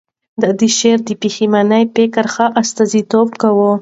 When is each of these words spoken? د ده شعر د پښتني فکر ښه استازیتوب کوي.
د 0.41 0.43
ده 0.59 0.67
شعر 0.77 0.99
د 1.07 1.09
پښتني 1.21 1.83
فکر 1.95 2.25
ښه 2.33 2.45
استازیتوب 2.61 3.29
کوي. 3.41 3.69